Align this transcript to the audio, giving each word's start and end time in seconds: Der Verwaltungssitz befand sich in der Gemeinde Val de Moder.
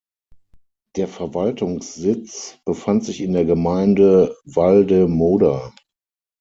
Der 0.95 1.07
Verwaltungssitz 1.07 2.57
befand 2.65 3.05
sich 3.05 3.21
in 3.21 3.33
der 3.33 3.45
Gemeinde 3.45 4.35
Val 4.45 4.83
de 4.87 5.05
Moder. 5.05 5.75